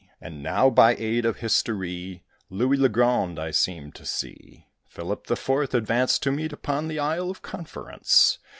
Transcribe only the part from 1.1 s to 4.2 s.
of history, Louis le Grand I seem to